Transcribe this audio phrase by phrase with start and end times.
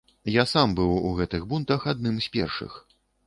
[0.35, 2.71] Я сам быў у гэтых бунтах адным з першых.